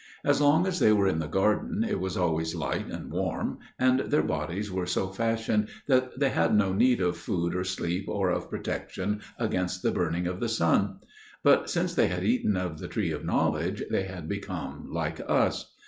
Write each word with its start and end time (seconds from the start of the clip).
As 0.25 0.41
long 0.41 0.65
as 0.65 0.79
they 0.79 0.91
were 0.91 1.05
in 1.07 1.19
the 1.19 1.27
garden, 1.27 1.85
it 1.87 1.99
was 1.99 2.17
always 2.17 2.55
light 2.55 2.87
and 2.87 3.11
warm, 3.11 3.59
and 3.77 3.99
their 3.99 4.23
bodies 4.23 4.71
were 4.71 4.87
so 4.87 5.09
fashioned 5.09 5.69
that 5.87 6.19
they 6.19 6.29
had 6.29 6.55
no 6.55 6.73
need 6.73 6.99
of 7.01 7.15
food 7.17 7.53
or 7.53 7.63
sleep 7.63 8.05
or 8.07 8.31
of 8.31 8.49
protection 8.49 9.21
against 9.37 9.83
the 9.83 9.91
burning 9.91 10.25
of 10.25 10.39
the 10.39 10.49
sun; 10.49 11.01
but 11.43 11.69
since 11.69 11.93
they 11.93 12.07
had 12.07 12.23
eaten 12.23 12.57
of 12.57 12.79
the 12.79 12.87
Tree 12.87 13.11
of 13.11 13.23
Knowledge, 13.23 13.83
they 13.91 14.05
had 14.05 14.27
become 14.27 14.87
like 14.91 15.21
us. 15.29 15.75